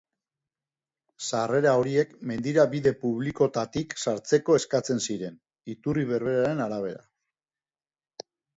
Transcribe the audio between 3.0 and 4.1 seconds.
publikotatik